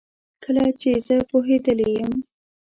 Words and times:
کله 0.43 0.65
چي 0.79 0.91
زه 1.07 1.15
پوهیدلې 1.29 1.89
یم 1.97 2.11